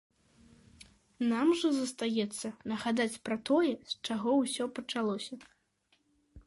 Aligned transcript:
Нам 1.31 1.47
жа 1.59 1.69
застаецца 1.75 2.47
нагадаць 2.73 3.21
пра 3.29 3.35
тое, 3.49 3.73
з 3.93 4.01
чаго 4.07 4.29
ўсё 4.41 4.63
пачалося. 4.81 5.35